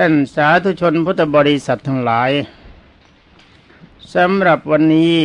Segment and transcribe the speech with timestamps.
[0.00, 2.30] ท่านสาธุชนพุทธบริษัททั้งหลาย
[4.14, 5.16] สำหรับวันนี้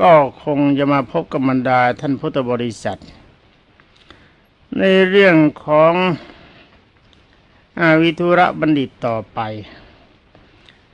[0.00, 0.12] ก็
[0.44, 3.00] คงจะมาพบกับบรรดาท่านพุทธบริษัท
[4.78, 5.92] ในเรื่องของ
[7.80, 9.40] อาวิทุระบัณฑิตต่อไป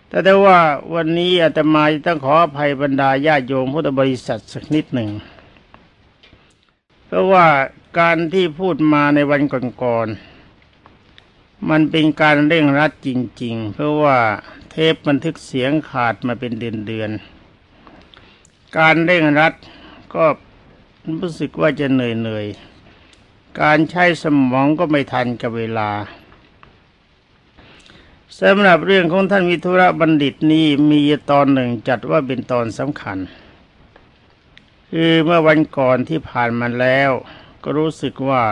[0.08, 0.60] แต่ได้ว่า
[0.94, 5.10] วันนี้อาตมาต้องขออภัยบรรดาญาโยมพุทธบริษัทสักนิดหนึ่ง
[7.06, 7.46] เพราะว่า
[7.98, 9.40] การที่พูดมาในวัน
[9.84, 10.29] ก่อนๆ
[11.68, 13.08] มันเป็นการเร่งรัดจ
[13.42, 14.18] ริง ๆ เพราะว่า
[14.70, 19.54] เทปบันทึกเสียงขาดมาเป็นเดือนๆ การเร่งรัด
[20.14, 20.24] ก็
[21.08, 25.90] รู้สึกว่าจะเหนื่อยๆ การใช้สมองก็ไม่ทันกับเวลา
[28.40, 33.18] สำหรับเรื่องของท่านวิทุระบัณฑิตนี้มีตอนหนึ่งจัดว่าเป็นตอนสำคัญ
[34.90, 37.10] คือเมื่อวันก่อนที่ผ่านมาแล้ว
[37.62, 38.44] ก็รู้สึกว่า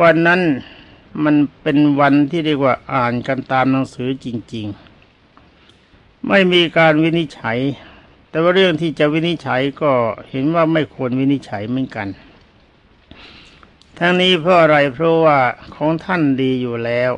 [0.00, 0.40] วันนั้น
[1.24, 4.66] มันเป็นวันที่เรียกว่าอ่านกันตามหนังสือจริง
[5.46, 7.58] ๆ ไม่มีการวินิจฉัย
[8.30, 9.92] แต่ว่าเรื่องที่จะวินิจฉัยก็
[10.30, 12.08] เห็นว่าไม่ควรวินิจฉัยเหมือนกัน
[13.98, 15.38] ทั้งนี้เพราะอะไรเพราะว่า
[15.74, 17.12] ของท่านดีอยู่แล้ว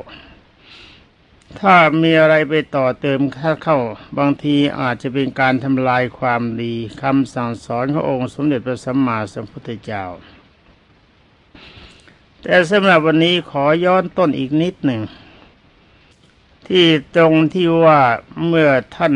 [1.59, 3.21] ถ้ามีอะไรไปต่อเติม
[3.63, 3.77] เข้า
[4.17, 10.03] บางทีอาจจะเป็นการทำลายความดีคำสั่งสอนขององค์สมเด็จพระสัมมาสัมพุทธเจ้า
[12.43, 15.01] แต่สำหรับวันนี้ขอย้อนต้นอีกนิดหนึ่ง
[16.67, 18.01] ที่ตรงที่ว่า
[18.47, 19.15] เมื่อท่าน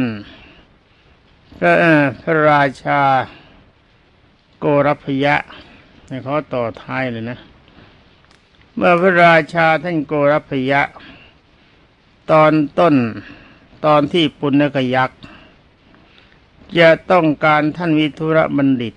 [1.57, 1.73] พระ
[2.21, 3.01] พระราชา
[4.59, 5.35] โกรพยะ
[6.07, 7.37] ในข้อต่อท้ายเลยนะ
[8.75, 10.81] เมื่อพระราชาท่านโกรพยะ
[12.31, 12.95] ตอนต้น
[13.85, 15.21] ตอนที่ปุณกยักษ์
[16.79, 18.95] จะต้องการท่านวิทุระบัณฑิต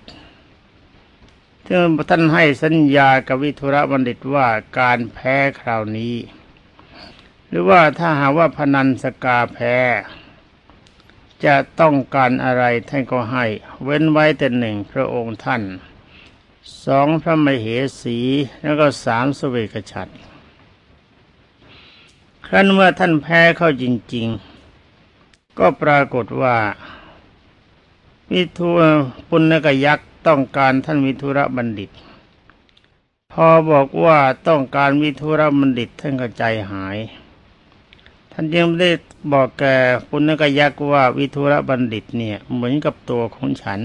[1.69, 4.47] ท่านให้สัญญากับวิทุระบัณฑิตว่า
[4.79, 6.15] การแพ้คราวนี้
[7.47, 9.75] หรือว่าถ้าหาว่าพนันสกาแพ้
[11.45, 13.45] จะต้องการอะไรท่านก็ให้
[13.83, 15.61] เว้นไว้แต่หนึ่งพระองค์ท่าน
[16.85, 17.67] สองพระมเห
[18.01, 18.17] สี
[18.61, 20.13] แล้วก็สามสเวกฉัตร
[22.45, 23.85] ครั้นเมื่อท่านแพ้เข้าจ
[24.15, 24.27] ริง
[24.93, 26.55] ๆ ก็ปรากฏว่า
[28.31, 28.69] วิทู
[29.29, 31.89] ปุณกยักษ์ ต้องการท่านวิทุระบัณฑิต
[33.33, 34.17] พอบอกว่า
[34.47, 36.97] ต้องการวิทุระบัณฑิตท่านก็ใจหาย
[38.31, 38.91] ท่านยังไม่ได้
[39.31, 39.63] บอกแก
[40.09, 43.79] ปุณกยักษ์ว่าวิทุระบัณฑิตเนี่ย เหมือนกับตัวของฉัน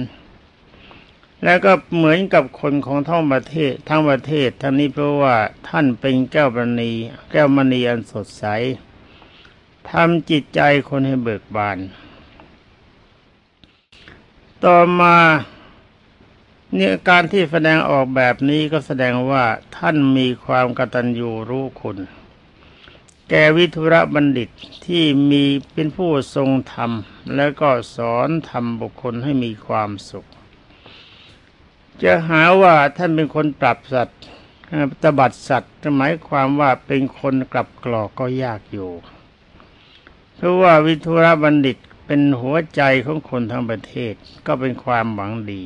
[1.45, 5.37] แล้วก็เหมือนกับคนของทั้งประเทศทั้งประเทศ ทั้งนี้เพราะว่า
[5.69, 6.93] ท่านเป็นแก้วมณี
[7.31, 8.45] แก้วมณีอันสดใส
[9.91, 11.79] ทำจิตใจคนให้เบิกบาน
[14.65, 15.17] ต่อมา
[16.77, 19.45] เนี่ยการที่แสดงออกแบบนี้ก็แสดงว่า
[19.77, 21.99] ท่านมีความกตัญญูรู้คุณ
[23.29, 24.51] แกวิทุระบัณฑิต
[24.87, 26.91] ที่มีเป็นผู้ทรงธรรม
[27.37, 30.27] แล้วก็สอนธรรมบุคคลให้มีความสุข
[32.03, 34.21] จะหาว่าท่านเป็นคนปรับสัตว์
[35.03, 38.91] ตบัดสัตว์หมายความว่าเป็นคนกลับกรอกก็ยากอยู่
[40.37, 44.15] เพราะว่าวิทุระบัณฑิตเป็นหัวใจของคนทั้งประเทศ
[44.47, 45.65] ก็เป็นความหวังดี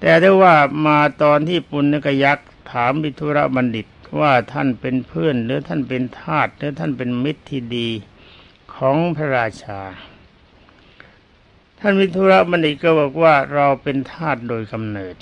[0.00, 0.54] แต่ได้ว่า
[0.86, 3.86] มาตอนที่ปุณณกยักษ์ถามวิทุระบัณฑิต
[4.20, 7.88] ว่าท่านเป็นเพื่อนหรือท่านเป็นทาสหรือท่านเป็นมิตรที่ดี
[8.74, 9.80] ของพระราชา
[11.80, 15.16] ท่านวิทุระบัณฑิตก็บอกว่าเราเป็นทาสโดยกำเนิด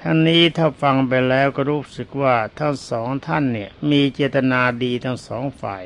[0.00, 5.84] ท่านนี้ถ้าฟังไปแล้วก็รู้สึกว่าทั้งสองท่านเนี่ยมีเจตนาดีทั้งสองฝ่าย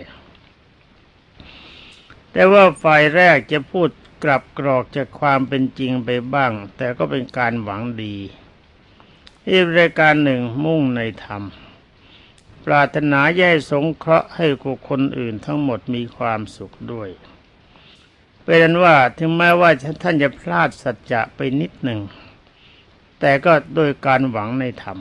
[2.33, 3.89] แต่ว่าฝ่ายแรกจะพูด
[4.25, 8.17] กลับกรอกจากความเป็นจริงไปบ้าง แต่ก็เป็นการหวังดี
[9.49, 11.43] อีกรายการหนึ่งมุ่งในธรรม
[12.65, 17.09] ปรารถนาแย่สงเคราะห์ให้กับคนอื่นทั้งหมดมีความสุขด้วย
[18.45, 19.71] เป็นว่าถึงแม้ว่า
[20.03, 22.01] ท่านจะพลาดสัจจะไปนิดหนึ่ง
[23.21, 24.99] แต่ก็โดยการหวังในธรรม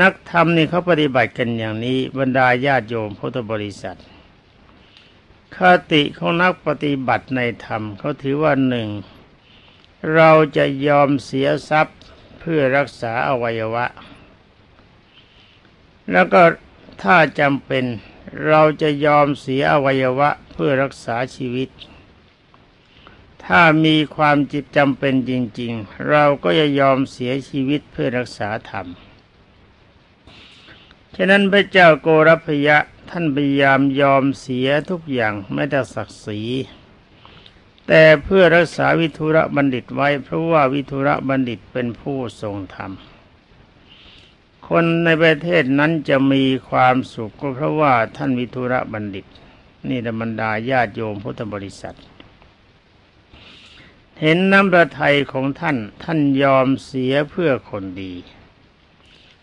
[0.00, 3.98] นักธรรมนี่เขาปฏิบัติกันอย่างนี้บรรดาญาติโยมพุทธบริษัท
[5.56, 5.58] ค
[5.92, 8.88] ติของนักปฏิบัติในธรรมเขาถือว่าหนึ่ง
[10.14, 11.98] เราจะยอมเสียทรัพย์
[12.38, 13.86] เพื่อรักษาอวัยวะ
[16.12, 16.42] แล้วก็
[17.02, 17.84] ถ้าจำเป็น
[18.46, 21.70] เราจะยอมเสียอวัยวะเพื่อรักษาชีวิต
[23.46, 28.86] ถ้ามีความจิตจำเป็นจริง ๆ เราก็จะยอมเสียชีวิตเพื่อรักษาธรรม
[31.16, 32.78] ฉะนั้นพระเจ้าโกรพยะ
[33.10, 36.40] ท่านพยายามยอมเสียทุกอย่างไม่แต่ศักดิ์ศรี
[37.86, 42.92] แต่เพื่อรักษาวิทุระบัณฑิตไว้ เพราะว่าวิทุระบัณฑิตเป็นผู้ทรงธรรม
[44.68, 49.26] คนในประเทศนั้นจะมีความสุขก็เพราะว่าท่านวิทุระบัณฑิต
[49.88, 51.98] นี่ธรรมดาญาติโยมพุทธบริษัท
[54.20, 58.12] เห็นน้ำประทัยของท่านท่านยอมเสียเพื่อคนดี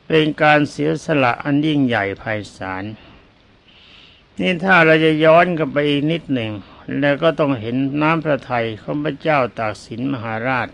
[0.07, 2.23] เป็นการเสียสละอันยิ่งใหญ่ไพ
[2.57, 2.83] ศาล
[4.39, 6.51] นี่ถ้าเราจะย้อนกลับไปอีกนิดหนึ่ง
[6.99, 10.69] แล้วก็ต้องเห็นน้ำพระทัยของพระเจ้าตากสินมหาราช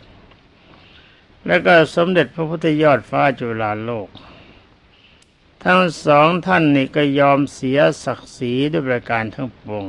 [1.45, 4.09] แล้วก็สมเด็จพระพุทธยอดฟ้าจุฬาโลก
[5.63, 9.85] ทั้งสองท่านนี่ก็ยอมเสียศักดิ์ศรีด้วยประการทั้งปวง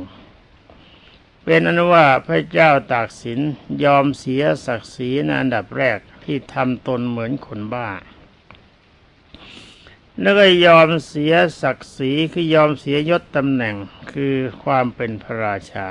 [1.43, 3.39] เป็นอนุว่าพระเจ้าตากสิน
[3.83, 7.89] ยอมเสียศักดิ์ศรีในอันดับแรกที่ทำตนเหมือนคนบ้า
[10.21, 13.75] แล้วก็ยอมเสียศักดิ์ศรีคือยอมเสียยศตำแหน่ง
[14.11, 15.89] คือความเป็นพระราชา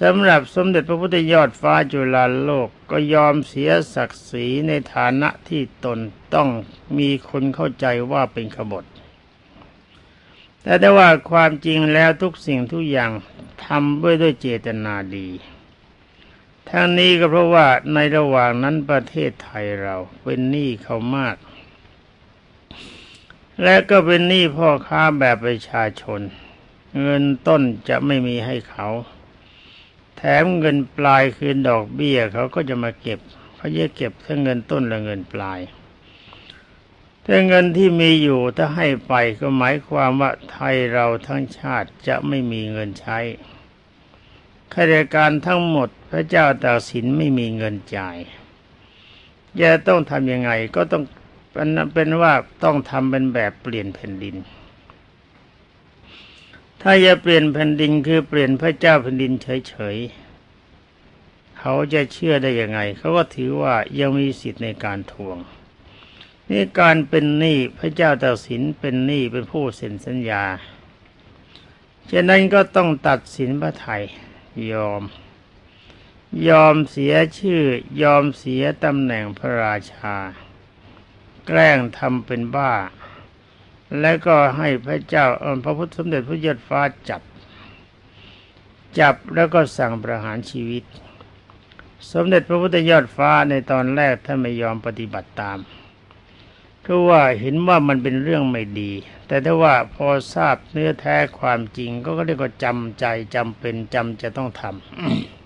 [0.00, 5.98] สำหรับสมเด็จพระพุทธยอดฟ้าจุฬาโลกก็ยอมเสียศักดิ์ศรีในฐานะที่ตน
[6.34, 6.48] ต้อง
[6.98, 8.84] มีคนเข้าใจว่าเป็นขบฏ
[10.62, 13.10] แต่ได้ว่าความจริงแล้วทุกสิ่งทุกอย่าง
[13.64, 15.28] ทำด้วยด้วยเจตนาดี
[16.70, 21.36] ทั้งนี้ก็เพราะว่าในระหว่างนั้นประเทศไทยเราเป็นหนี้เขามาก
[23.62, 26.20] และก็เป็นหนี้พ่อค้าแบบประชาชน
[27.02, 28.88] เงินต้นจะไม่มีให้เขา
[30.16, 33.18] แถมเงินปลายคืนดอกเบี้ยเขาก็จะมาเก็บ
[33.56, 35.60] เขาจะเก็บทั้งเงินต้นและเงินปลาย
[37.22, 43.18] แต่เงินที่มีอยู่ถ้าให้ไปก็หมายความว่าไทยเราทั้งชาติจะไม่มีเงินใช้
[44.72, 48.16] ข้าราชการทั้งหมดพระเจ้าตากสินไม่มีเงินจ่าย
[49.60, 51.02] จะต้องทำยังไงก็ต้อง
[51.54, 52.32] เป็นเป็นว่า
[52.64, 54.36] ต้องทำเป็นแบบเปลี่ยนแผ่นดิน
[56.82, 65.36] ถ้าจะเปลี่ยนแผ่นดินคือเปลี่ยนพระเจ้าแผ่นดินเฉยๆเขาจะเชื่อได้ยังไง เขาก็ถือว่ายังมีสิทธิ์ในการทวง
[66.50, 70.44] นี่การเป็นหนี้พระเจ้าตากสินเป็นหนี้เป็นผู้เซ็นสัญญา
[72.10, 74.02] ฉะนั้นก็ต้องตัดสินพระไทย
[74.70, 75.02] ยอม
[76.48, 77.62] ยอมเสียชื่อ
[78.02, 80.16] ยอมเสียตำแหน่งพระราชา
[81.46, 82.72] แกล้งทำเป็นบ้า
[84.00, 85.26] แล้วก็ให้พระเจ้า
[85.64, 87.22] พระพุทธสมเด็จพระยศฟ้าจับ
[88.98, 90.84] จับแล้วก็สั่งประหารชีวิต
[92.12, 95.58] สมเด็จพระพุทธยอดฟ้าในตอนแรกท่านไม่ยอมปฏิบัติตาม
[96.86, 98.92] ก็ว่าเห็นว่ามันเป็นเรื่องไม่ดี
[99.26, 105.43] แต่ถ้าว่าพอทราบเนื้อแท้ความจริงก็เรียกว่าจำใจจำเป็นจำจะต้องทำ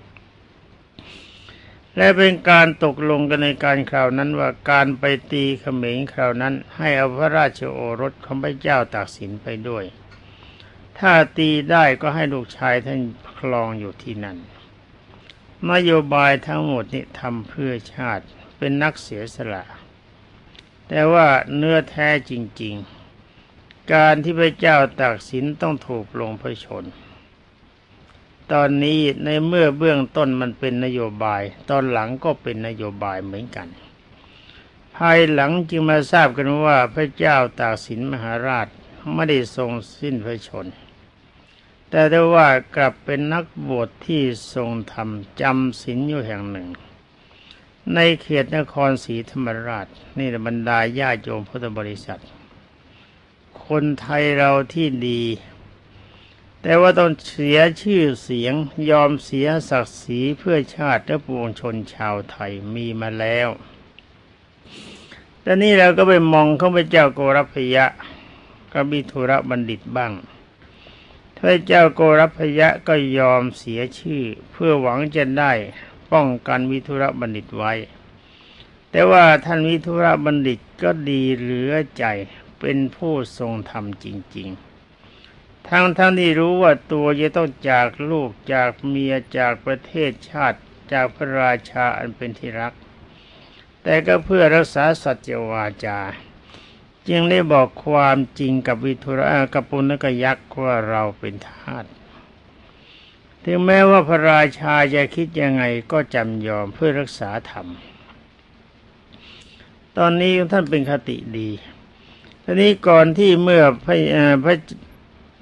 [2.01, 9.85] และเป็นการตกลงกันในการคราวนั้นว่าการไปตีเขมรคราวนั้น ให้เอาพระราชโอรสของพระเจ้าตากสินไปด้วย
[10.99, 13.01] ถ้าตีได้ก็ให้ลูกชายท่าน
[13.39, 14.39] คลองอยู่ที่นั่น
[15.71, 18.25] นโยบายทั้งหมดนี้ทำเพื่อชาติ
[18.59, 19.65] เป็นนักเสียสละ
[20.89, 22.75] แต่ว่าเนื้อแท้จริง
[23.33, 26.85] ๆ การที่พระเจ้าตากสินต้องถูกลงพระชน
[28.53, 33.69] ตอนนี้ในเมื่อเบื้องต้นมันเป็นนโยบาย ตอนหลังก็เป็นนโยบายเหมือนกัน
[34.97, 38.69] ภายหลังจึงมาทราบกันว่าพระเจ้าตากสินมหาราช
[39.15, 40.67] ไม่ได้ทรงสิ้นพระชน
[41.91, 44.23] แต่ได้ว่ากลับเป็นนักบวชที่
[44.55, 45.09] ทรงธรรม
[45.41, 46.69] จำศีลอยู่แห่งหนึ่ง
[47.95, 49.87] ในเขตนครศรีธรรมราช
[50.19, 52.23] นี่บรรดาญาโยมพุทธบริษัท
[53.67, 55.23] คนไทยเราที่ดี
[56.63, 58.55] แต่ว่าต้องเสียชื่อเสียง
[58.91, 63.49] ยอมเสียศักดิ์ศรีเพื่อชาติและปวงชนชาวไทยมีมาแล้ว
[65.45, 67.87] ตอนนี้เราก็ไปมองเข้าไปเจ้าโกรพยะ
[68.73, 70.13] กับบิทุระบัณฑิตบ้าง
[71.37, 74.23] พระเจ้าโกรพยะก็ยอมเสียชื่อ
[74.53, 75.53] เพื่อหวังจะได้
[76.13, 77.73] ป้องกันวิทุระบัณฑิตไว้
[78.91, 82.05] แต่ว่าท่านวิทุระบัณฑิตก็ดีเหลือใจ
[82.61, 84.68] เป็นผู้ทรงธรรมจริง ๆ
[85.71, 90.59] ทั้งทั้งที่รู้ว่าตัวจะต้องจากลูกจากเมียจากประเทศชาติ
[90.93, 92.73] จากพระราชาอันเป็นที่รัก
[93.83, 95.99] แต่ก็เพื่อรักษาสัจวาจา
[97.09, 101.85] จึงได้บอกความจริงกับวิทุระกับปุณกยักษ์ว่าเราเป็นทาส
[103.45, 107.67] ถึงแม้ว่าพระราชาจะคิดยังไงก็จำยอมเพื่อรักษาธรรม
[109.97, 111.51] ตอนนี้ท่านเป็นคติดี
[112.45, 113.97] ทีนี้ก่อนที่เมื่อพระ
[114.45, 114.57] พระ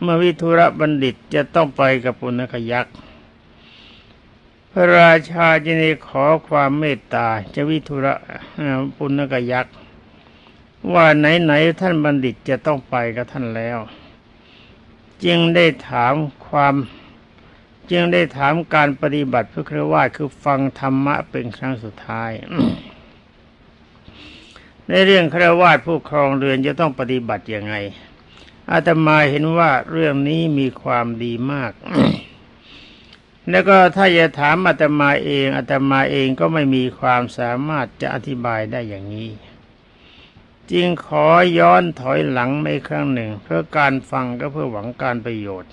[0.02, 2.94] เมื่อวิทุระบัณฑิตจะต้องไปกับปุณกยักษ์
[4.70, 8.14] พระราชาจะได้ขอความเมตตาจะวิทุระ
[8.96, 9.74] ปุณกยักษ์
[10.92, 13.78] ว่าไหนๆท่านบัณฑิตจะต้องไปกับท่านแล้ว
[15.24, 16.14] จึงได้ถาม
[16.46, 16.74] ความ
[17.90, 22.30] จึงได้ถามการปฏิบัติเพื่อครว่าคือฟังธรรมะเป็นครั้งสุดท้าย
[24.88, 27.74] ในเรื่องครวาสผู้ครองเรือนจะต้องปฏิบัติยังไง
[28.73, 31.73] อาตมาเห็นว่าเรื่องนี้มีความดีมาก
[33.50, 39.30] แล้วก็ถ้าจะถามอาตมาเองอาตมาเองก็ไม่มีความสามารถจะอธิบายได้อย่างนี้
[40.70, 41.26] จึงขอ
[41.58, 45.73] ย้อนถอยหลังไม่ครั้งหนึ่ง เพื่อการฟังก็เพื่อหวังการประโยชน์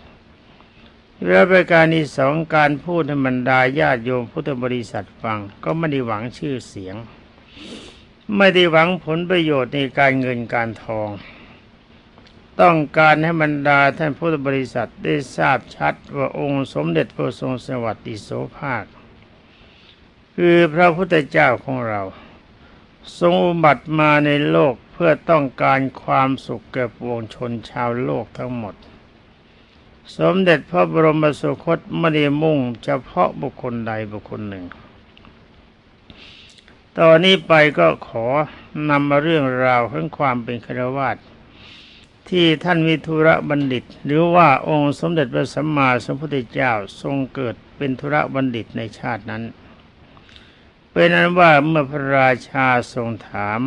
[1.23, 6.95] เรื่องประการที่สองการพูดให้บรรดาญาติโยมพุทธบริษัทฟัง ก็ไม่ได้หวังชื่อเสียง
[8.37, 11.09] ไม่ได้หวังผลประโยชน์ในการเงินการทอง
[12.61, 18.85] ต้องการให้บรรดาท่านพุทธบริษัทได้ทราบชัดว่าองค์สมเด็จพระทรงสวัสดิโสภาค
[20.35, 22.01] คือพระพุทธเจ้าของเรา
[23.19, 28.75] ทรงอุบัติมาในโลกเพื่อต้องการความสุขแก่ปวงชนชาวโลกทั้งหมด
[30.17, 34.65] สมเด็จพระบรมสุคตไม่ได้มุ่งเฉพาะบุคคลใดบุคคลหนึ่ง
[36.97, 38.25] ตอนนี้ไปก็ขอ
[38.89, 41.17] นำมาเรื่องราวของความเป็นครวาส
[42.29, 49.43] ที่ท่านวิทุระบัณฑิต หรือว่าองค์สมเด็จพระสัมมาสัมพุทธเจ้าทรงเกิดเป็นธุระบัณฑิตในชาตินั้น
[50.91, 53.59] เป็นนั้นว่าเมื่อพระราชาทรงถาม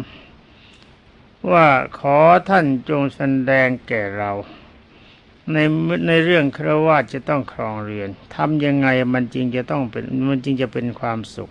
[1.53, 3.21] ว่าขอท่านจงแส
[3.51, 4.33] ดงแก่เรา
[5.53, 5.59] ใน
[6.07, 11.51] ในเรื่องครวาจะต้องครองเรือนทำยังไงมันจริงจะต้องเป็นมันจริงจะเป็นความสุข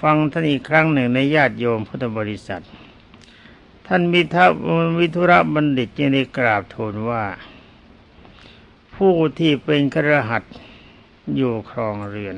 [0.00, 2.64] ฟังท่านอีกครั้งหนึ่งในญาติโยมพุทธบริษัท
[3.88, 4.36] ท่านมิท
[4.98, 7.24] วิทุระบัณฑิตยังได้กราบทูลว่า
[8.94, 10.42] ผู้ที่เป็นครหัส
[11.36, 12.36] อยู่ครองเรือน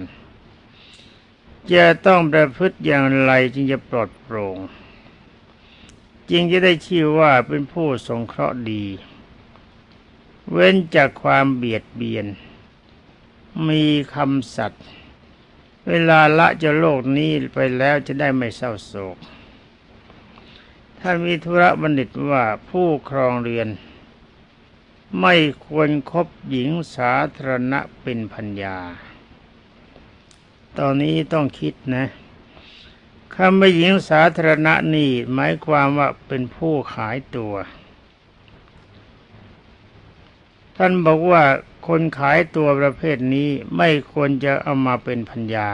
[1.73, 4.59] จะต้องประพฤติอย่างไรจึงจะปลอดโปร่ง
[6.31, 8.85] จึงจะได้ชื่อว่าเป็นผู้สงเคราะห์ดี
[10.51, 12.27] เว้นจากความเบียดเบียน
[13.69, 13.85] มี
[14.15, 14.85] คำสัตย์
[15.89, 19.17] เวลาละจะโลกนี้ไปแล้วจะได้ไม่เศร้าโศก
[21.09, 23.69] ท่านมีธุระบัณฑิตว่าผู้ครองเรือน
[25.21, 25.35] ไม่
[25.67, 28.77] ควรครบหญิงสาธารณะเป็นพัญญา
[30.79, 32.05] ตอนนี้ต้องคิดนะ
[33.35, 37.55] คำว่าหญิงสาธารณะนี่หมายความว่าเป็นผู้ขายตัว
[40.77, 41.43] ท่านบอกว่า
[41.87, 45.69] คนขายตัวประเภทนี้ไม่ควรจะเอามาเป็นพัญญา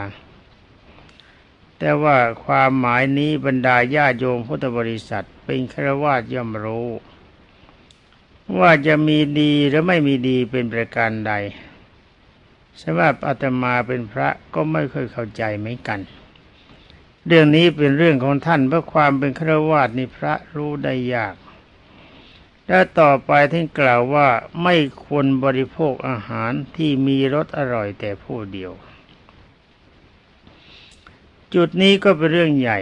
[1.84, 6.88] แต่ว่าความหมายนี้บรรดาญาโยมพุทธบริษัท เป็นครวาสย่อมรู้
[8.58, 11.32] ว่าจะมีดีหรือไม่มีดีเป็นประการใด
[12.82, 16.00] สำหรับอาตมาเป็นพระก็ไม่เคยเข้าใจเหมือนกัน
[17.26, 21.34] เรื่องนี้เป็นเรื่องของท่านเพราะความเป็นฆราวาสนี่พระรู้ได้ยาก
[22.66, 24.28] และต่อไปท่านกล่าวว่า
[24.62, 28.72] ไม่ควรบริโภคอาหารที่มีรสอร่อยแต่ผู้เดียว
[31.54, 32.78] จุดนี้ก็เป็นเรื่องใหญ่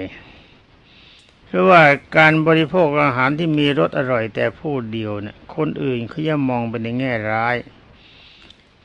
[1.47, 1.83] เพราะว่า
[2.17, 7.57] การบริโภคอาหารที่มีรสอร่อยแต่ผู้เดียวเนี่ยคนอื่นเขาจะมองไปในแง่ร้าย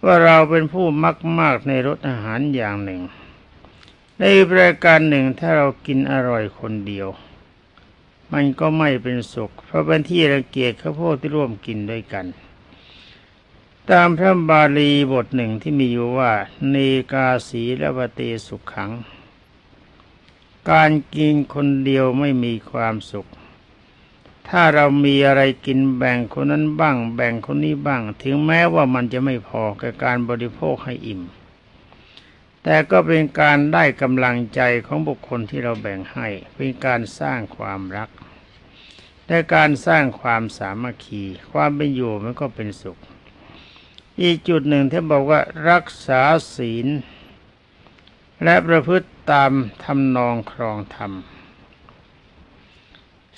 [0.04, 3.02] ว่าเราเป็นผู้มักมากในรสอาหารอย่างหนึ่ง
[4.20, 7.08] ในประการหนึ่งถ้าเรากินอร่อยคนเดียว
[8.34, 12.26] มันก็ไม่เป็นสุข เพราะเป็นที่ระเกียจเขาพวกที่ร่วมกินด้วยกัน
[13.90, 16.32] ตามพระบาลีบทหนึ่งที่มีอยู่ว่า
[16.70, 16.76] เน
[17.12, 18.92] กาสีและวเตสุขขัง
[20.72, 23.30] การกินคนเดียวไม่มีความสุข
[24.50, 31.22] ถ้าเรามีอะไรกินแบ่งคนนั้นบ้าง แบ่งคนนี้บ้าง ถึงแม้ว่ามันจะไม่พอกับการบริโภคให้อิ่ม
[32.64, 38.10] แต่ก็เป็นการได้กำลังใจของบุคคลที่เราแบ่งให้ เป็นการสร้างความรัก
[39.28, 42.98] และการสร้างความสามัคคี ความเป็นอยู่มันก็เป็นสุข
[44.22, 46.22] อีกจุดหนึ่งที่บอกว่ารักษา
[46.56, 46.88] ศีล
[48.44, 49.52] และประพฤติตาม
[49.84, 51.12] ทำนองครองธรรม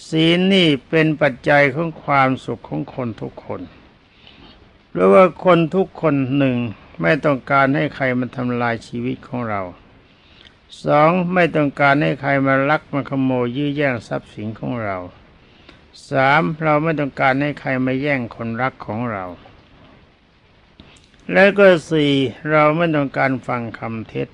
[0.07, 3.61] ศีลนี่เป็นปัจจัยของความสุขของคนทุกคน
[4.89, 6.57] เพราะว่าคนทุกคนหนึ่ง
[7.01, 9.61] ไม่ต้องการให้ใครมาทำลายชีวิตของเรา
[10.85, 14.97] สองไม่ต้องการให้ใครมาลักมาขโมยยื้อแย่งทรัพย์สินของเรา
[16.09, 19.25] สามเราไม่ต้องการให้ใครมาแย่งคนรักของเรา
[21.31, 22.13] และก็สี่
[22.51, 24.27] เราไม่ต้องการฟังคำเท็จ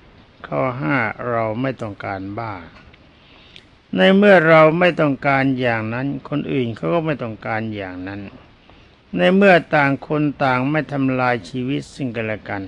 [0.56, 0.98] ข้อห้า
[1.30, 2.54] เราไม่ต้องการบ้า
[3.96, 8.22] ในเมื่อเราไม่ต้องการอย่างนั้น คนอื่นเขาก็ไม่ต้องการอย่างนั้น
[9.16, 12.64] ในเมื่อต่างคนต่างไม่ทำลายชีวิตซึ่งกันและกัน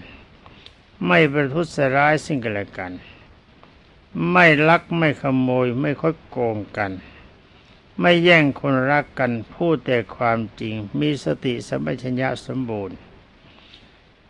[1.08, 2.92] ไม่ประทุษร้ายซึ่งกันและกัน
[4.32, 6.92] ไม่ลักไม่ขโมยไม่ค่อยโกงกัน
[8.00, 12.98] ไม่แย่งคนรักกันพูดแต่ความจริงมีสติสัมปชัญญะสมบูรณ์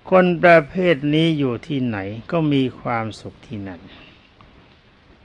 [0.10, 1.98] คนประเภทนี้อยู่ที่ไหน
[2.32, 3.82] ก็มีความสุขที่นั่น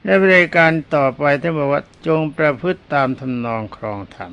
[0.03, 4.31] และบริการต่อไปท่านบอกว่าจงประพฤติตามทำนองครองธรรม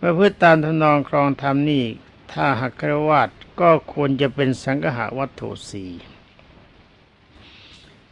[0.00, 1.84] ประพฤติตามทำนองครองธรรมนี่
[2.32, 3.28] ถ้าหักครวาด
[3.60, 5.86] ก็ควรจะเป็นสังหะวัตถุสี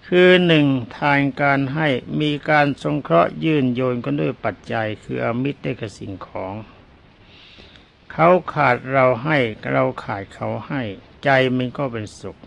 [0.07, 1.88] คือหนึ่งทานการให้
[2.21, 6.55] มีการสงเคราะห์ยื่นโยนกันด้วยปัจจัย คืออมิตรได้กับสิ่งของ
[8.12, 9.38] เขาขาดเราให้
[9.73, 10.83] เราขาดเขาให้
[11.25, 12.38] ใจมันก็เป็นสุข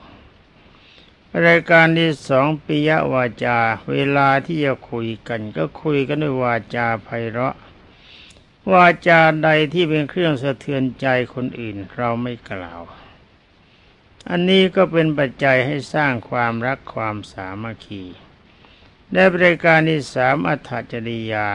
[1.45, 3.57] รายการที่สองปิยวาจา
[3.91, 7.55] เวลาที่จะคุยกัน ก็คุยกันด้วยวาจาไพเราะ
[8.73, 12.81] วาจาใดที่เป็นเครื่องสะเทือนใจคนอื่นเราไม่กล่าว
[14.29, 18.03] อันนี้ก็เป็นปัจจัยให้สร้างความรักความสามัคคี
[19.13, 20.59] ได้บริการที่สามอัต
[20.91, 21.47] จริยา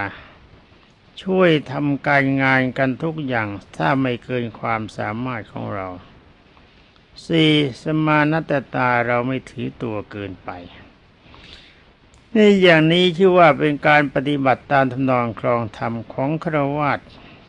[1.23, 5.89] ช่วยทำการงานกันทุกอย่างถ้าไม่เกินความสามารถของเรา
[7.27, 10.51] สี่สมานัตตาเราไม่ถือตัวเกินไป
[12.35, 17.01] นี่อย่างนี้ชื่อว่าเป็นการปฏิบัติตามทำนองครองธรรมของครวาต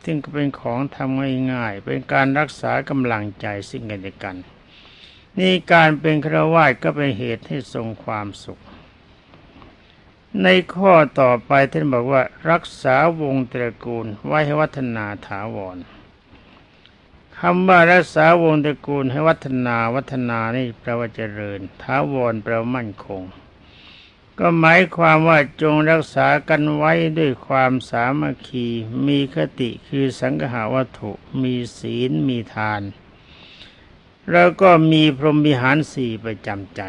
[0.04, 4.36] ซึ่งก็เป็นของทำง่ายๆเป็นการรักษากำลังใจซึ่งกันและกัน
[5.38, 8.60] นี่การเป็นครวาสก็เป็นเหตุให้ทรงความสุข
[10.44, 15.76] ในข้อต่อไปท่านบอกว่า รักษาวงตระกูลไว้ให้วัฒนาถาวร
[17.38, 23.22] คำว่ารักษาวงตระกูลให้วัฒนาวัฒนานี่แปลว่าเจริญถาวรแปลว่ามั่นคง
[24.38, 28.66] ก็หมายความว่าจงรักษากันไว้ด้วยความสามัคคี
[29.06, 32.82] มีคติคือสังหาวัตถุ มีศีลมีทาน
[34.32, 36.82] แล้วก็มีพรหมิหารสี่ประจำใจ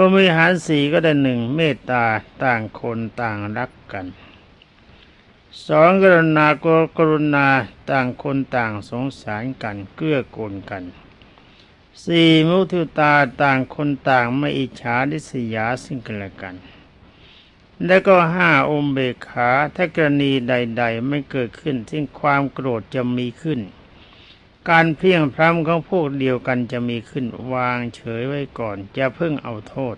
[0.00, 2.04] รหมิหารสี่ก็ได้หนึ่งเมตตา
[2.44, 4.06] ต่างคนต่างรักกัน
[5.66, 6.46] สองกรุณา
[6.98, 7.46] กรุณา
[7.90, 10.84] ต่างคนต่างสงสารกันเกื้อกูลกัน
[12.04, 16.54] สี่มุทุตาต่างคนต่างไม่อิจฉาดิษยาสิ่งกันและกัน
[17.86, 23.60] แล้วก็ห้าอมเบกขาถ้ากรณีใด ๆ ไม่เกิดขึ้นซึ่งความโกรธจะมีขึ้น
[24.70, 29.96] การเพียงพร้ำของพวกเดียวกันจะมีขึ้นวางเฉยไว้ก่อนจะเพิ่งเอาโทษ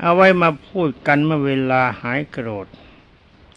[0.00, 2.66] เอาไว้มาพูดกันเมื่อเวลาหายโกรธ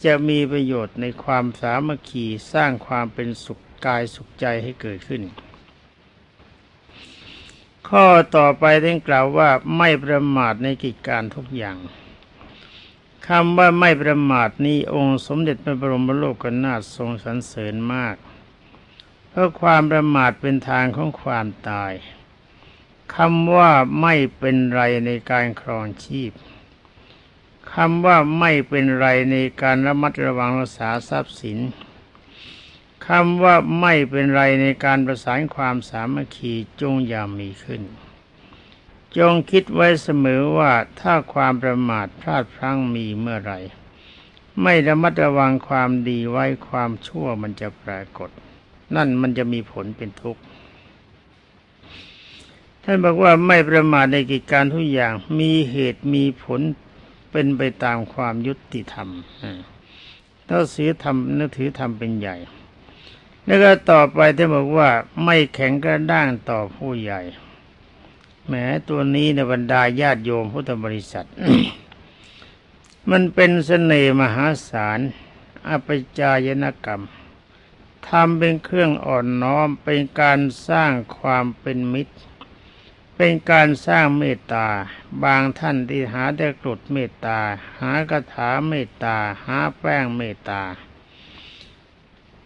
[0.05, 5.21] จะมีประโยชน์ในความสามัคคีสร้างความเป็นสุขกายสุขใจให้เกิดขึ้น
[7.89, 8.05] ข้อ
[8.36, 11.77] ต่อไปได้กล่าวว่าไม่ประมาทในกิจการทุกอย่าง
[13.27, 18.15] คำว่าไม่ประมาทนี้องค์สมเด็จพระบรมโลกนาถทรงสรรเสริญมาก
[19.34, 21.94] เพราะความประมาทเป็นทางของความตาย
[23.15, 26.32] คำว่าไม่เป็นไรในการครองชีพ
[27.74, 31.60] คำว่าไม่เป็นไรในการระมัดระวังรักษาทรัพย์สิน
[33.08, 37.82] คำว่าไม่เป็นไรในการประสานความสามัคคีจงอย่ามีขึ้น
[39.17, 43.54] จงคิดไว้เสมอว่าถ้าความประมาทพลาดพลั้งมีเมื่อไร
[44.62, 48.30] ไม่ระมัดระวังความดีไว้ความชั่วมันจะปรากฏ
[48.95, 50.41] นั่นมันจะมีผลเป็นทุกข์
[52.84, 56.62] ท่านบอกว่าไม่ประมาทในกิจการทุกอย่างมีเหตุมีผล
[57.32, 59.10] เป็นไปตามความยุติธรรม
[60.47, 62.36] ถ้าสือธรรมนึกถือธรรมเป็นใหญ่
[63.45, 64.89] แล้วก็ต่อไปท่านบอกว่า
[65.23, 67.21] ไม่แข็งกระด้างต่อผู้ใหญ่
[68.47, 71.27] แม้ตัวนี้ในบรรดาญาติโยมพุทธบริษัท
[73.10, 74.99] มันเป็นเสน่ห์มหาศาล
[75.67, 77.01] อภิจายนกรรม
[78.10, 82.16] ทำเป็นเครื่องอ่อนน้อมเป็นการสร้างความเป็นมิตร
[83.16, 84.68] เป็นการสร้างเมตตา
[85.24, 87.40] บางท่านที่หาแต่กรดเมตตา
[87.82, 90.62] หากระถาเมตตา หาแป้งเมตตา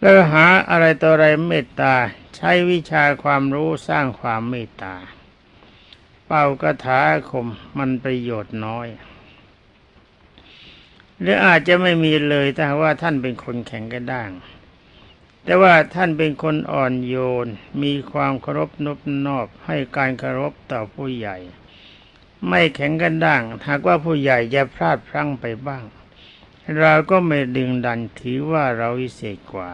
[0.00, 1.94] แล้วหาอะไรต่ออะไรเมตตา
[2.36, 4.94] ใช้วิชาความรู้สร้างความเมตตา
[6.26, 7.46] เป่ากระถาคม
[7.78, 8.88] มันประโยชน์น้อย
[11.20, 14.30] หรืออาจจะไม่มีเลยถ้าว่าท่านเป็นคนแข็งกระด้าง
[15.48, 17.46] แต่ว่าท่านเป็นคนอ่อนโยน
[17.82, 21.36] มีความเคารพนบนอบให้การเคารพต่อผู้ใหญ่
[22.48, 25.84] ไม่แข็งกันด่าง หากว่าผู้ใหญ่จะพลาดพลั้งไปบ้าง
[26.78, 29.72] เราก็ไม่ดึงดันถือว่าเราวิเศษกว่า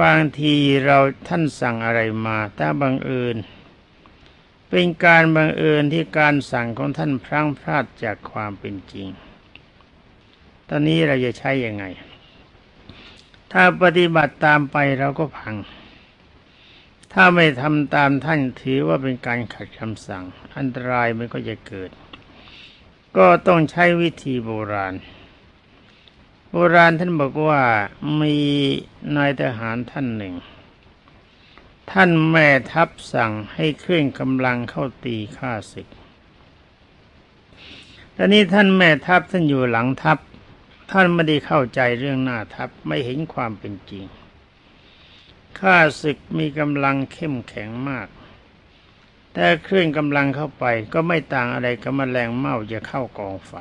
[0.00, 3.36] บางทีเราท่านสั่งอะไรมาถ้าบังเอิญ
[4.70, 9.08] เป็นการบังเอิญที่การสั่งของท่านพลั้งพลาดจากความเป็นจริง
[10.68, 11.84] ตอนนี้เราจะใช้ยังไง
[13.52, 15.56] ถ้าปฏิบัติตามไปเราก็พัง
[17.12, 20.24] ถ้าไม่ทำตามท่านถือว่าเป็นการขัดคำสั่ง
[20.56, 21.90] อันตรายมันก็จะเกิด
[23.16, 24.94] ก็ต้องใช้วิธีโบราณ
[26.50, 27.62] โบราณท่านบอกว่า
[28.20, 28.36] มี
[29.16, 30.34] นายทหารท่านหนึ่ง
[31.90, 35.88] ท่านแม่ทัพสั่งให้เคลื่อนกำลังเข้าตีข้าศึก
[38.16, 40.18] ตอนนี้ท่านแม่ทัพท่านอยู่หลังทัพ
[40.90, 44.04] ท่านไม่ได้เข้าใจเรื่องหน้าทัพไม่เห็นความเป็นจริง
[45.58, 48.08] ข้าศึกมีกำลังเข้มแข็งมาก
[49.32, 53.52] แต่เคลื่อนกำลังเข้าไปก็ไม่ต่างอะไรกับแมลงเม่าจะเข้ากองไฟ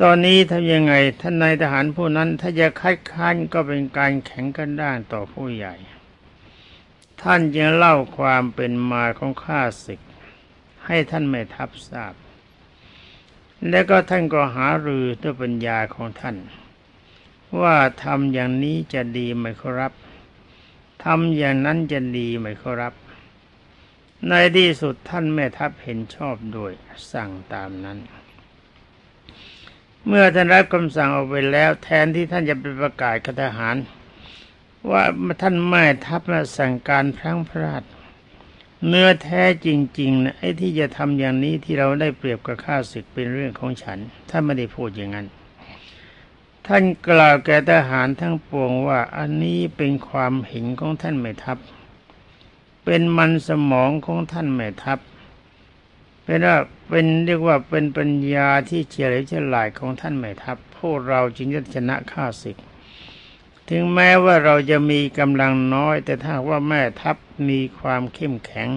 [0.00, 5.74] ตอนนี้ทำยังไงท่านนายทหารผู้นั้นถ้าจะคัดค้านก็เป็นการแข็งกันด้านต่อผู้ใหญ่
[7.22, 10.00] ท่านยังเล่าความเป็นมาของข้าศึก
[10.86, 12.14] ให้ท่านแม่ทัพทราบ
[13.68, 16.36] แล้วก็ท่านก็หารือด้วยปัญญาของท่าน
[17.60, 19.92] ว่าทำอย่างนี้จะดีไหมครับ
[21.04, 22.94] ทำอย่างนั้นจะดีไหมครับ
[24.28, 26.72] ในที่สุดท่านแม่ทัพเห็นชอบโดย
[27.12, 27.98] สั่งตามนั้น
[30.06, 33.76] เมื่อท่านรับคำสั่งออกไปแล้ว แทนที่ท่านจะไปประกาศกับทหาร
[34.90, 35.02] ว่า
[35.42, 37.82] ท่านแม่ทัพมาสั่งการพลังพลาด
[38.88, 39.68] เนื้อแท้จ
[40.00, 43.98] ริงๆนะไอ้ที่จะทำอย่างนี้ที่เราได้เปรียบกับข้าศึกเป็นเรื่องของฉัน
[44.30, 45.26] ท่านไม่ได้พูดอย่างนั้น
[46.66, 51.58] ท่านกล่าวแก่ทหารทั้งปวงว่า อันนี้เป็นความเห็นของท่านแม่ทัพ
[52.84, 54.98] เป็นมันสมองของท่านแม่ทัพ
[56.24, 56.56] เป็นว่า
[56.88, 62.56] เป็นเรียกว่าเป็นปัญญาที่เฉลียวฉลาดของท่านแม่ทัพ พวกเราจึงจะชนะข้าศึก
[63.72, 67.16] ถึงแม้ว่าเราจะมีกำลังน้อย แต่ถ้าว่าแม่ทัพ
[67.48, 68.68] มีความเข้มแข็ง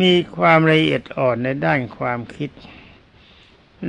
[0.00, 2.50] มีความละเอียดอ่อนในด้านความคิด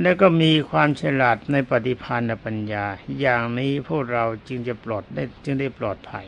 [0.00, 2.84] แล้วก็มีความฉลาดในปฏิภาณปัญญา
[3.20, 6.26] อย่างนี้พวกเราจึงจะปลอดได้จึงได้ปลอดภัย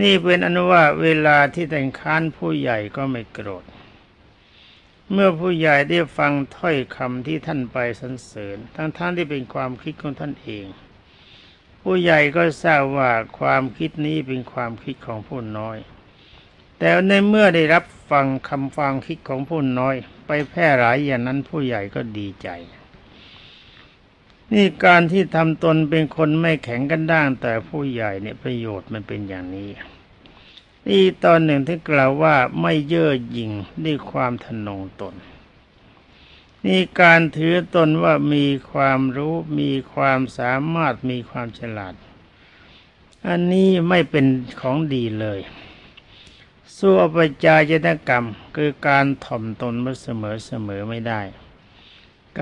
[0.00, 3.64] นี่เป็นอนุว่าเวลาที่แต่งค้านผู้ใหญ่ก็ไม่โกรธ
[5.12, 10.66] เมื่อผู้ใหญ่ได้ฟังถ้อยคำที่ท่านไปสรรเสริญ ทั้งๆทที่เป็นความคิดของท่านเอง
[11.82, 15.78] ผู้ใหญ่ก็ทราบว่าความคิดนี้เป็นความคิดของผู้น้อย
[16.78, 19.94] แต่ในเมื่อได้รับฟังคำฟังคิดของผู้น้อย
[20.26, 22.48] ไปแพร่หลายอย่างนั้นผู้ใหญ่ก็ดีใจ
[24.52, 29.68] นี่การที่ทำตนเป็นคนไม่แข็งกันด้าง แต่ผู้ใหญ่เนี่ยประโยชน์มันเป็นอย่างนี้
[30.86, 33.52] นี่ตอนหนึ่งที่กล่าวว่าไม่เย่อหยิ่ง
[33.84, 35.14] ด้วยความทนงตน
[36.66, 41.94] นี่การถือตนว่ามีความรู้มีความสามารถมีความฉลาด
[43.28, 44.26] อันนี้ไม่เป็น
[44.60, 45.40] ของดีเลย
[46.76, 51.20] สู้อปจายตกรรม คือการถ่อมตนมาเสมอเสมอไม่ได้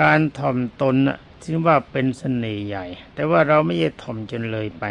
[0.00, 4.85] การถ่อมตนน่ะถือว่าเป็นเสน่ห์ใหญ่ แต่ว่าเราไม่ใช่ถ่อมจนเลยไป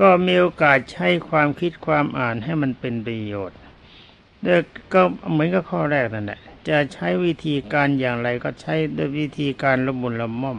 [0.00, 3.58] ก็มีโอกาสใช้ความคิดความอ่านให้มันเป็นประโยชน์
[4.42, 10.58] เด็กก็เหมือนกับข้อแรกนั่นแหละ จะใช้วิธีการอย่างไรก็ใช้ด้วยวิธีการละมุนละม่อม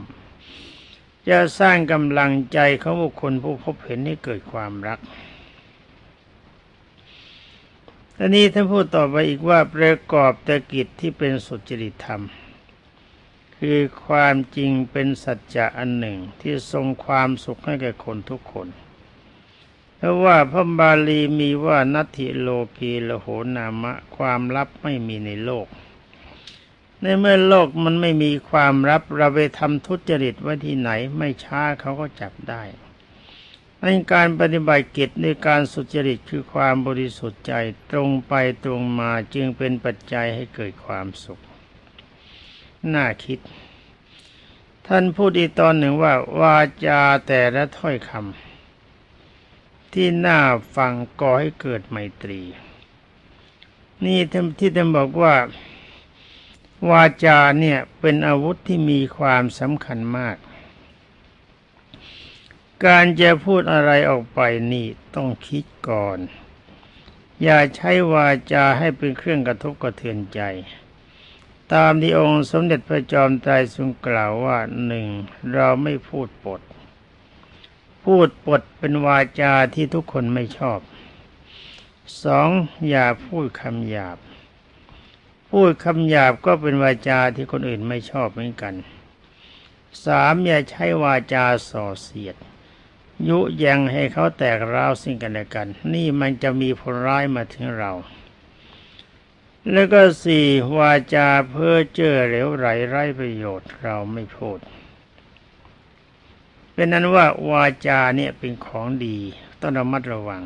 [1.30, 5.00] จะสร้างกำลังใจของบุคคลผู้พบเห็นให้เกิดความรัก
[8.18, 12.22] ตอนนี้ท่านพูดต่อไปอีกว่าประกอบต่กิจที่เป็นสุจริตธรรม
[13.58, 18.68] คือความจริงเป็นสัจจะอันหนึ่งที่ทรงความสุขให้แก่คนทุกคน
[19.98, 25.68] เพราะว่าพระบาลีมีว่านัตถิโลกีโลโหนามะ ความลับไม่มีในโลก
[27.08, 32.64] ในเมื่อโลกมันไม่มีความลับเราไปทำทุจริตไว้ที่ไหน ไม่ช้าเขาก็จับได้
[33.82, 37.54] ในการปฏิบัติกิจในการสุจริตคือความบริสุทธิ์ใจ
[37.92, 41.40] ตรงไปตรงมาจึงเป็นปัจจัยให้เกิดความสุข
[42.94, 43.40] น่าคิด
[44.88, 50.40] ท่านพูดอีกตอนหนึ่งว่าวาจาแต่ละถ้อยคำที่น่า
[50.76, 52.42] ฟังก่อให้เกิดไมตรี
[54.06, 54.20] นี่
[54.60, 55.36] ที่ท่านบอกว่า
[56.90, 60.38] วาจาเนี่ยเป็นอาวุธที่มีความสำคัญมาก
[62.86, 64.40] การจะพูดอะไรออกไป
[64.74, 66.20] นี่ต้องคิดก่อน
[67.44, 70.42] อย่าใช้วาจาให้เป็นเครื่องกระทบกระเทือนใจ
[71.74, 75.08] ตามที่องค์สมเด็จพระจอมไตรทรงกล่าวว่าหนึ่ง
[75.54, 76.62] เราไม่พูดปด
[78.04, 80.80] พูดปดเป็นวาจาที่ทุกคนไม่ชอบ
[82.24, 82.50] สอง
[82.90, 84.18] อย่าพูดคำหยาบ
[85.60, 88.74] พูดคำหยาบก็เป็นวาจาที่คนอื่นไม่ชอบเหมือนกัน
[90.06, 92.36] สามอย่าใช้วาจาส่อเสียด
[93.28, 97.92] ยุยังให้เขาแตกร้าวสิ่งกันและกัน นี่มันจะมีผลร้ายมาถึงเรา
[99.72, 104.60] แล้วก็สี่วาจาเพ้อเจ้อเหลวไหลไร้ประโยชน์เราไม่พูด
[106.74, 109.18] เป็นนั้นว่าวาจาเนี่ยเป็นของดี
[109.62, 110.42] ต้องระมัดระวัง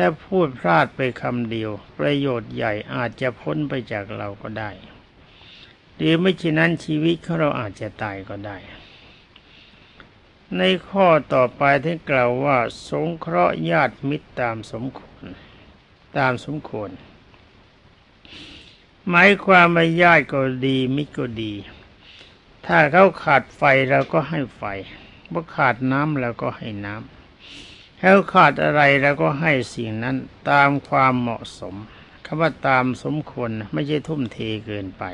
[0.00, 4.70] ถ้าพูดพลาดไปคำเดียว ประโยชน์ใหญ่อาจจะพ้นไปจากเราก็ได้
[5.96, 8.56] หรือไม่เช่นนั้นชีวิตของเราอาจจะตายก็ได้
[10.56, 12.58] ในข้อต่อไปที่กล่าวว่า
[12.90, 15.24] สงเคราะห์ญาติมิตรตามสมควร
[16.18, 16.90] ตามสมควร
[19.08, 21.52] หมายความว่าญาติก็ดีมิตรก็ดี
[22.66, 24.62] ถ้าเขาขาดไฟเราก็ให้ไฟ
[25.32, 27.17] ว่าขาดน้ำเราก็ให้น้ำ
[28.00, 30.16] เขาขาดอะไรเราก็ให้สิ่งนั้น
[30.50, 31.74] ตามความเหมาะสม
[32.26, 35.04] คำว่าตามสมควรไม่ใช่ทุ่มเทเกินไป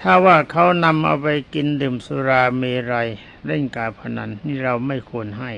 [0.00, 2.62] ถ้าว่าเขานำเอาไปกินดื่มสุราเม
[2.92, 3.08] รัย
[3.46, 5.52] เล่นการพนันนี่เราไม่ควรให้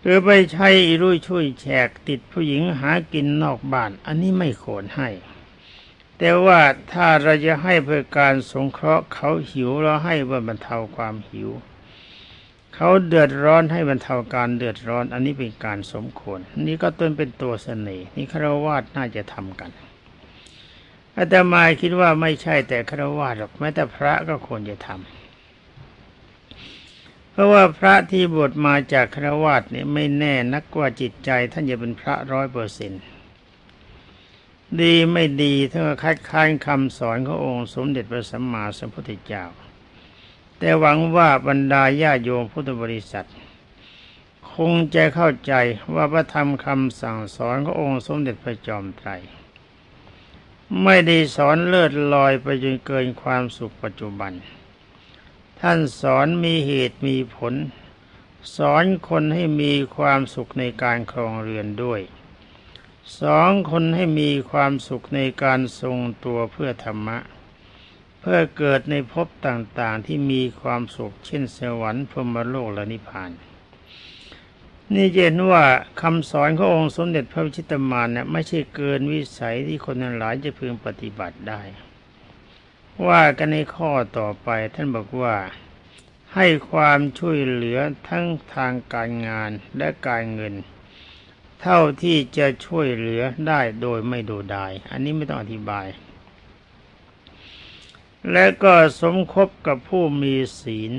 [0.00, 5.08] หรือไปใช้อิรุ่ยช่วยแฉกติดผู้หญิงหากินนอกบ้าน อันนี้ไม่ควรให้
[6.18, 6.60] แต่ว่า
[6.92, 11.50] ถ้าเราจะให้เพื่อการสงเคราะห์เขาหิวเราให้เพื่อบรรเทาความหิว
[12.80, 19.70] เขาเดือดร้อนให้บรรเทาการเดือดร้อน อันนี้เป็นการสมควร นี่ก็ต้นเป็นตัวเสน่ห์นี่คารวาสน่าจะทำกัน
[21.16, 33.02] อาตมาคิดว่าไม่ใช่แต่คารวาสหรอกแม้แต่พระก็ควรจะทำเพราะว่าพระที่บวชมาจากคารวาสเนี่ยไม่แน่นักกว่าจิตใจ ท่านจะเป็นพระร้อยเปอร์เซ็นต์
[34.80, 39.44] ดีไม่ดีถ้าคัดค้านคำสอนขององค์สมเด็จพระสัมมาสัมพุทธเจ้า
[40.58, 43.28] แต่หวังว่าบรรดาญาโยมพุทธบริษัท
[44.52, 45.52] คงจะเข้าใจ
[45.94, 49.10] ว่าพระธรรมคำสั่งสอนขององค์สมเด็จพระจอมไตร
[50.82, 54.32] ไม่ได้สอนเลิศลอยไปจนเกินความสุขปัจจุบัน
[55.60, 57.54] ท่านสอนมีเหตุมีผล
[58.56, 62.00] สอนคนให้มีความสุขในการครองเรือนด้วย
[63.20, 67.18] สองคนให้มีความสุขในการทรงตัวเพื่อธรรมะ
[68.30, 73.30] พื่อเกิดในภพต่างๆที่มีความสุขเช่นสวรรค์พรหมโลกและนิพพาน
[74.94, 75.64] นี่เห็นว่า
[76.00, 81.60] คำสอนขององค์สมเด็จพระวิชิตมารเนี่ยไม่ใช่เกินวิสัยที่คนทั้งหลายจะพึงปฏิบัติได้
[83.06, 85.36] ว่ากันในข้อต่อไปท่านบอกว่า
[86.34, 90.54] ให้ความช่วยเหลือทั้งทางการงานและการเงิน
[91.62, 95.88] เท่าที่จะช่วยเหลือได้โดยไม่ดูดาย อันนี้ไม่ต้องอธิบาย
[98.32, 100.92] และก็สมคบกับผู้มีศีล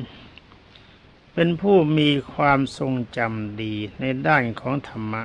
[1.34, 5.24] เป็นผู้มีความทรงจำดีในด้านของธรรมะ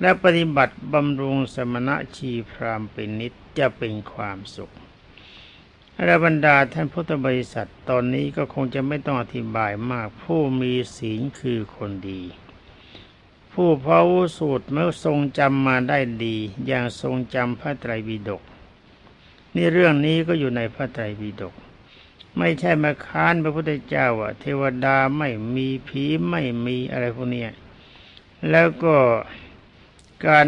[0.00, 4.74] และปฏิบัติบำรุงสมณะชีพรามเป็นนิจจะเป็นความสุข
[6.04, 12.22] และบรรดาท่านพุทธบริษัทตอนนี้ก็คงจะไม่ต้องอธิบายมาก ผู้มีศีลคือคนดี
[13.52, 18.42] ผู้พระวุสูตรเมื่อทรงจำมาได้ดี อย่างทรงจำพระไตรปิฎก
[19.56, 21.54] นี่เรื่องนี้ก็อยู่ในพระไตรปิฎก
[22.38, 27.50] ไม่ใช่มาค้านพระพุทธเจ้าว่าเทวดาไม่มีผีไม่มีอะไรพวกเนี้ย
[28.50, 28.96] แล้วก็
[30.26, 30.46] การ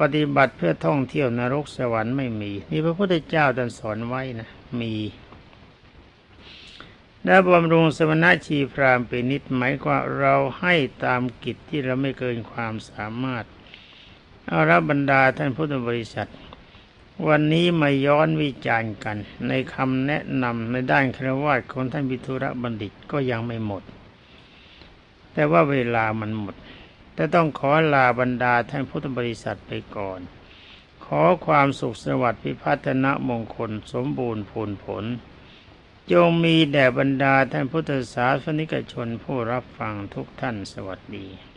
[0.00, 4.48] ปฏิบัติเพื่อท่องเที่ยวนรกสวรรค์ไม่มี นี่พระพุทธเจ้าท่านสอนไว้นะ
[4.80, 4.94] มี
[7.24, 13.44] และบำรุงสมณะชีพรามเป็นนิดหมายว่าเราให้ตามกิจที่เราไม่เกินความสามารถ
[14.46, 16.28] เอารับบรรดาท่านพุทธบริษัท
[17.28, 19.16] วันนี้มาย้อนวิจารณ์กัน
[19.48, 23.82] ในคำแนะนำในด้านครวาสของท่านวิทุระบัณฑิตก็ยังไม่หมด
[25.32, 26.54] แต่ว่าเวลามันหมด
[27.14, 30.20] แต่ต้องขอลาบรรดาท่านพุทธบริษัทไปก่อน
[31.04, 35.04] ขอความสุขสวัสดิ์พิพัฒนมงคลสมบูรณ์ผลผล
[36.12, 41.49] จงมีแด่บรรดาท่านพุทธศาสนิกชนผู้รับฟังทุกท่านสวัสดี